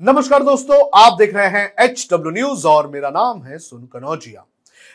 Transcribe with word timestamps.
नमस्कार 0.00 0.42
दोस्तों, 0.42 0.76
आप 0.94 1.16
देख 1.18 1.34
रहे 1.34 1.46
हैं 1.48 1.74
एच 1.80 2.06
डब्ल्यू 2.12 2.30
न्यूज़ 2.32 2.66
और 2.66 2.86
मेरा 2.88 3.10
नाम 3.10 3.42
है 3.42 3.58
सुन 3.58 3.84
कनौजिया। 3.92 4.44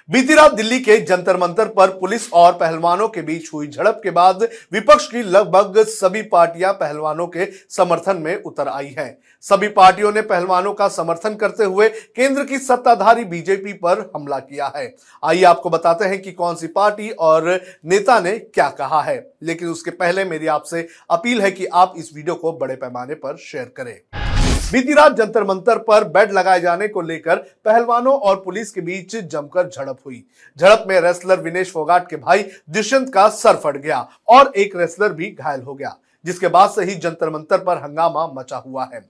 बीती 0.09 0.34
रात 0.34 0.53
दिल्ली 0.53 0.80
के 0.80 0.98
जंतर 0.99 1.38
मंतर 1.38 1.67
पर 1.67 1.89
पुलिस 1.89 2.27
और 2.34 2.53
पहलवानों 2.53 3.08
के 3.08 3.22
बीच 3.22 3.49
हुई 3.53 3.67
झड़प 3.67 3.99
के 4.03 4.12
बाद 4.12 4.44
विपक्ष 4.73 5.08
की 5.08 5.22
लगभग 5.23 5.80
सभी 5.89 6.22
पार्टियाँ 6.23 6.73
पहलवानों 6.73 7.27
के 7.27 7.45
समर्थन 7.70 8.17
में 8.17 8.44
उतर 8.44 8.67
आई 8.67 8.94
हैं। 8.99 9.17
सभी 9.44 9.67
पार्टियों 9.70 10.12
ने 10.12 10.22
पहलवानों 10.23 10.73
का 10.73 10.88
समर्थन 10.88 11.36
करते 11.36 11.63
हुए 11.63 11.89
केंद्र 11.89 12.44
की 12.44 12.58
सत्ताधारी 12.59 13.23
बीजेपी 13.25 13.73
पर 13.75 14.09
हमला 14.16 14.39
किया 14.39 14.72
है। 14.75 14.94
आइए 15.23 15.44
आपको 15.44 15.70
बताते 15.70 16.05
हैं 16.05 16.22
कि 16.22 16.31
कौन 16.31 16.55
सी 16.55 16.67
पार्टी 16.67 17.09
और 17.09 17.50
नेता 17.86 18.19
ने 18.19 18.38
क्या 18.39 18.69
कहा 18.69 19.02
है। 19.02 19.19
लेकिन 19.44 19.67
उसके 19.67 19.91
पहले 19.91 20.25
मेरी 20.25 20.47
आपसे 20.50 20.88
अपील 21.09 21.41
है 21.41 21.52
कि 21.52 21.66
आप 21.66 21.94
इस 21.97 22.11
वीडियो 22.16 22.36
को 22.36 22.53
बड़े 22.53 22.75
पैमाने 22.75 23.13
पर 23.16 23.38
शेयर 23.41 23.73
करें। 23.78 24.28
बीती 24.61 24.93
रात 24.93 25.11
जंतर 25.11 25.43
मंतर 25.43 25.77
पर 25.77 26.03
बेड 26.05 26.31
लगाए 26.31 26.59
जाने 26.61 26.88
को 26.88 27.02
लेकर 27.02 27.35
पहलवानों 27.65 28.13
और 28.13 28.35
पुलिस 28.35 28.71
के 28.71 28.81
बीच 28.81 29.16
जमकर 29.16 29.69
झड़प 29.69 29.99
हुई। 30.05 30.23
झड़प 30.57 30.83
में 30.88 30.99
रेसलर 31.01 31.39
विनेश 31.39 31.71
फोगाट 31.71 32.09
के 32.09 32.16
भाई 32.17 32.43
दुष्यंत 32.69 33.13
का 33.13 33.27
सर 33.29 33.55
फट 33.55 33.77
गया 33.77 34.07
और 34.27 34.51
एक 34.55 34.75
रेसलर 34.75 35.13
भी 35.13 35.31
घायल 35.31 35.61
हो 35.61 35.73
गया, 35.73 35.95
जिसके 36.25 36.47
बाद 36.47 36.69
से 36.69 36.83
ही 36.83 36.95
जंतर 36.95 37.29
मंतर 37.29 37.57
पर 37.57 37.77
हंगामा 37.77 38.27
मचा 38.33 38.57
हुआ 38.57 38.89
है। 38.93 39.01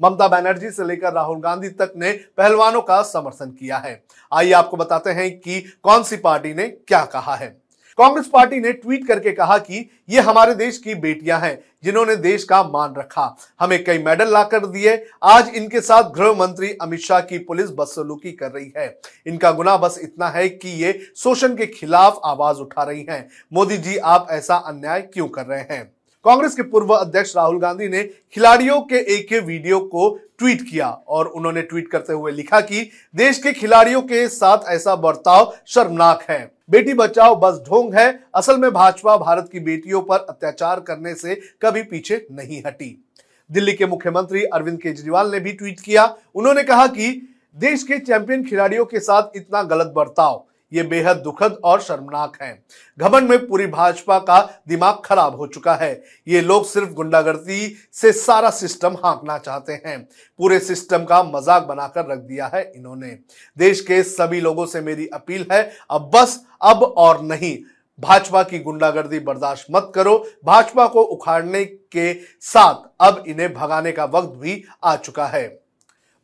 ममता 0.00 0.28
बनर्जी 0.28 0.70
से 0.70 0.84
लेकर 0.84 1.12
राहुल 1.12 1.40
गांधी 1.40 1.68
तक 1.70 1.92
ने 1.96 2.12
पहलवानों 2.36 2.80
का 2.82 3.02
समर्थन 3.02 3.50
किया 3.50 3.76
है। 3.76 4.02
आइए 4.32 4.52
आपको 4.52 4.76
बताते 4.76 5.10
हैं 5.10 5.30
कि 5.38 5.60
कौन 5.82 6.02
सी 6.02 6.16
पार्टी 6.16 6.54
ने 6.54 6.68
क्या 6.68 7.04
कहा 7.04 7.34
है। 7.34 7.56
कांग्रेस 7.98 8.26
पार्टी 8.26 8.60
ने 8.60 8.72
ट्वीट 8.72 9.06
करके 9.08 9.32
कहा 9.32 9.58
कि 9.58 9.90
ये 10.08 10.20
हमारे 10.20 10.54
देश 10.54 10.78
की 10.78 10.94
बेटियाँ 10.94 11.40
हैं, 11.40 11.64
जिन्होंने 11.84 12.16
देश 12.16 12.44
का 12.44 12.62
मान 12.62 12.94
रखा। 12.98 13.36
हमें 13.60 13.84
कई 13.84 13.98
मेडल 13.98 14.32
लाकर 14.32 14.66
दिए। 14.66 15.06
आज 15.22 15.48
इनके 15.48 15.80
साथ 15.80 16.10
गृह 16.10 16.32
मंत्री 16.32 16.72
अमित 16.82 17.00
शाह 17.00 17.20
की 17.20 17.38
पुलिस 17.38 17.70
बदसलूकी 17.70 18.32
कर 18.32 18.50
रही 18.50 18.72
है। 18.76 19.00
इनका 19.26 19.52
गुना 19.52 19.76
बस 19.76 19.98
इतना 20.02 20.28
है 20.28 20.48
कि 20.48 20.68
ये 20.84 21.00
शोषण 21.16 21.56
के 21.56 21.66
खिलाफ 21.66 22.20
आवाज़ 22.24 22.58
उठा 22.58 22.82
रही 22.82 23.06
हैं। 23.10 23.28
मोदी 23.52 23.76
जी, 23.76 23.96
आप 23.96 24.26
ऐसा 24.30 24.56
अन्याय 24.56 25.00
क्यों 25.02 25.28
कर 25.28 25.46
रहे 25.46 25.60
हैं? 25.60 25.93
कांग्रेस 26.24 26.54
के 26.54 26.62
पूर्व 26.62 26.92
अध्यक्ष 26.94 27.34
राहुल 27.36 27.58
गांधी 27.58 27.88
ने 27.88 28.02
खिलाड़ियों 28.34 28.80
के 28.82 28.98
एक 29.14 29.32
वीडियो 29.44 29.80
को 29.80 30.08
ट्वीट 30.38 30.62
किया 30.62 30.88
और 31.08 31.26
उन्होंने 31.26 31.62
ट्वीट 31.62 31.90
करते 31.90 32.12
हुए 32.12 32.32
लिखा 32.32 32.60
कि 32.60 32.88
देश 33.14 33.38
के 33.38 33.52
खिलाड़ियों 33.52 34.00
के 34.02 34.26
साथ 34.28 34.68
ऐसा 34.68 34.94
बर्ताव 34.96 35.52
शर्मनाक 35.66 36.22
है। 36.22 36.38
बेटी 36.70 36.94
बचाओ, 36.94 37.34
बस 37.36 37.62
ढोंग 37.68 37.94
है। 37.94 38.08
असल 38.34 38.58
में 38.58 38.70
भाजपा 38.70 39.16
भारत 39.16 39.48
की 39.52 39.60
बेटियों 39.60 40.00
पर 40.02 40.26
अत्याचार 40.28 40.80
करने 40.80 41.14
से 41.14 41.34
कभी 41.62 41.82
पीछे 41.82 42.26
नहीं 42.32 42.62
हटी। 42.66 43.04
दिल्ली 43.50 43.72
के 43.72 43.86
मुख्यमंत्री 43.86 44.44
अरविंद 44.44 44.80
केजरीवाल 44.80 45.30
ने 45.32 45.40
भी 45.40 45.52
ट्वीट 45.52 45.80
किया। 45.80 46.04
उन्होंने 46.34 46.62
कहा 46.62 46.86
कि 46.86 47.10
देश 47.56 47.82
के 47.82 47.98
चैंपियन 47.98 48.44
खिलाड़ियों 48.44 48.84
के 48.84 49.00
साथ 49.00 49.36
इतना 49.36 49.62
गलत 49.62 49.92
बर्ताव 49.96 50.44
ये 50.74 50.82
बेहद 50.82 51.16
दुखद 51.16 51.58
और 51.64 51.80
शर्मनाक 51.80 52.36
है। 52.42 52.52
घमंड 52.98 53.28
में 53.30 53.46
पूरी 53.46 53.66
भाजपा 53.66 54.18
का 54.20 54.40
दिमाग 54.68 55.00
खराब 55.04 55.36
हो 55.36 55.46
चुका 55.46 55.74
है। 55.74 55.92
ये 56.28 56.40
लोग 56.40 56.66
सिर्फ़ 56.66 56.92
गुंडागर्दी 56.92 57.74
से 57.92 58.12
सारा 58.12 58.50
सिस्टम 58.52 58.96
हाँकना 59.04 59.38
चाहते 59.38 59.72
हैं। 59.86 59.98
पूरे 60.40 60.58
सिस्टम 60.60 61.04
का 61.04 61.22
मज़ाक 61.24 61.62
बनाकर 61.62 62.06
रख 62.06 62.18
दिया 62.20 62.50
है 62.54 62.62
इन्होंने। 62.76 63.18
देश 63.56 63.80
के 63.80 64.02
सभी 64.04 64.40
लोगों 64.40 64.66
से 64.66 64.80
मेरी 64.80 65.06
अपील 65.08 65.46
है, 65.52 65.70
अब 65.90 66.10
बस, 66.14 66.40
अब 66.62 66.82
और 66.82 67.22
नहीं। 67.22 67.56
भाजपा 67.98 68.42
की 68.42 68.58
गुंडागर्दी 68.58 69.18
बर्दाश्त 69.20 69.66
मत 69.70 69.92
करो। 69.94 70.16
भाजपा 70.44 70.86
को 70.86 71.02
उखाड़ने 71.02 71.64
के 71.64 72.12
साथ 72.42 72.88
अब 73.00 73.22
इन्हें 73.28 73.52
भगाने 73.54 73.92
का 73.92 74.04
वक्त 74.04 74.32
भी 74.38 74.62
आ 74.84 74.96
चुका 74.96 75.26
है। 75.26 75.46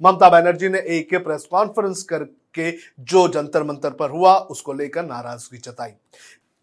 ममता 0.01 0.29
बनर्जी 0.31 0.69
ने 0.69 0.79
एक 0.89 1.15
प्रेस 1.15 1.47
कॉन्फ्रेंस 1.51 2.03
कर 2.03 2.25
के 2.55 2.71
जो 3.01 3.29
जंतर 3.29 3.63
मंतर 3.63 3.91
पर 3.91 4.11
हुआ, 4.11 4.37
उसको 4.37 4.73
लेकर 4.73 5.05
नाराज़गी 5.05 5.59
जताई। 5.59 5.91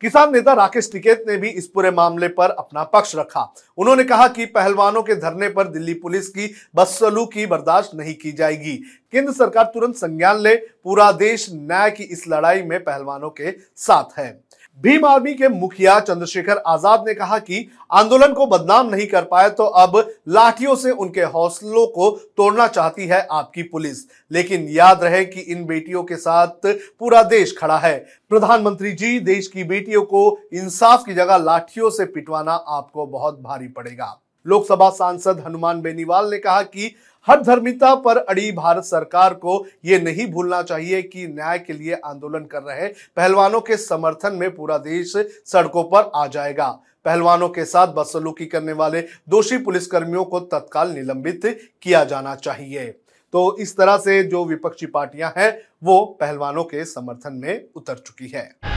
किसान 0.01 0.33
नेता 0.33 0.53
राकेश 0.53 0.91
टिकेत 0.91 1.23
ने 1.27 1.37
भी 1.37 1.49
इस 1.49 1.67
पूरे 1.67 1.91
मामले 1.91 2.27
पर 2.27 2.49
अपना 2.49 2.83
पक्ष 2.83 3.15
रखा। 3.15 3.53
उन्होंने 3.77 4.03
कहा 4.03 4.27
कि 4.27 4.45
पहलवानों 4.45 5.03
के 5.03 5.15
धरने 5.15 5.49
पर 5.49 5.67
दिल्ली 5.67 5.93
पुलिस 5.93 6.29
की 6.29 6.53
बसलू 6.75 7.25
की 7.25 7.45
बर्दाश्त 7.45 7.91
नहीं 7.95 8.13
की 8.13 8.31
जाएगी। 8.31 8.75
केंद्र 9.11 9.33
सरकार 9.33 9.63
तुरंत 9.63 9.95
संज्ञान 9.95 10.39
ले, 10.39 10.55
पूरा 10.55 11.11
देश 11.11 11.47
न्याय 11.53 11.91
की 11.91 12.03
इस 12.03 12.27
लड़ाई 12.27 12.61
में 12.61 12.83
पहलवानों 12.83 13.29
के 13.29 13.55
साथ 13.75 14.19
है। 14.19 14.43
भीम 14.83 15.05
आर्मी 15.05 15.33
के 15.33 15.47
मुखिया 15.49 15.99
चंद्रशेखर 15.99 16.57
आज़ाद 16.67 17.03
ने 17.07 17.13
कहा 17.13 17.37
कि 17.39 17.65
आंदोलन 17.91 18.33
को 18.33 18.45
बदनाम 18.47 18.89
नहीं 18.89 19.05
कर 19.07 19.23
पाए 19.23 19.49
तो 19.49 19.63
अब 19.63 19.95
लाठियों 20.27 20.75
से 20.75 20.91
उनके 20.91 21.21
हौसलों 21.23 21.85
को 21.87 22.09
तोड़ना 22.37 22.67
चाहती 22.67 23.07
है 23.07 23.25
आपकी 23.31 23.63
पुलिस। 23.63 24.05
लेकिन 24.31 24.67
याद 24.69 25.03
रहे 25.03 25.23
कि 25.25 25.41
इन 25.41 25.65
बेटियों 25.65 26.03
के 26.03 26.15
साथ 26.15 26.67
पूरा 26.67 27.23
देश 27.23 27.55
खड़ा 27.57 27.77
है। 27.77 27.97
प्रधानमंत्री 28.29 28.91
जी, 28.91 29.19
देश 29.19 29.47
की 29.47 29.63
बेटियों 29.63 30.03
को 30.03 30.39
इंसाफ 30.53 31.03
की 31.05 31.13
जगह 31.13 31.37
लाठियों 31.39 31.89
से 31.89 32.05
पिटवाना 32.05 32.53
आपको 32.53 33.05
बहुत 33.07 33.41
भारी 33.41 33.67
पड़ेगा। 33.67 34.17
लोकसभा 34.47 34.89
सांसद 34.89 35.43
हनुमान 35.47 35.81
बेनीवाल 35.81 36.29
ने 36.29 36.37
कहा 36.37 36.61
कि 36.61 36.95
हर 37.27 37.41
धर्मिता 37.43 37.93
पर 37.95 38.17
अड़ी 38.17 38.51
भारत 38.51 38.83
सरकार 38.83 39.33
को 39.33 39.65
यह 39.85 40.01
नहीं 40.01 40.27
भूलना 40.31 40.61
चाहिए 40.61 41.01
कि 41.01 41.27
न्याय 41.27 41.59
के 41.59 41.73
लिए 41.73 41.93
आंदोलन 41.95 42.45
कर 42.45 42.61
रहे 42.63 42.87
पहलवानों 42.87 43.61
के 43.61 43.77
समर्थन 43.77 44.35
में 44.35 44.55
पूरा 44.55 44.77
देश 44.77 45.13
सड़कों 45.45 45.83
पर 45.83 46.11
आ 46.15 46.25
जाएगा। 46.27 46.67
पहलवानों 47.05 47.49
के 47.49 47.65
साथ 47.65 47.87
बदसलूकी 47.87 48.45
करने 48.45 48.73
वाले 48.73 49.01
दोषी 49.29 49.57
पुलिसकर्मियों 49.57 50.23
को 50.25 50.39
तत्काल 50.39 50.91
निलंबित 50.91 51.41
किया 51.81 52.03
जाना 52.03 52.35
चाहिए। 52.35 52.87
तो 53.33 53.57
इस 53.59 53.77
तरह 53.77 53.97
से 53.97 54.23
जो 54.23 54.45
विपक्षी 54.45 54.85
पार्टियाँ 54.85 55.33
हैं, 55.37 55.57
वो 55.83 56.17
पहलवानों 56.21 56.63
के 56.63 56.85
समर्थन 56.85 57.33
में 57.33 57.65
उतर 57.75 57.97
चुकी 57.97 58.27
है। 58.27 58.76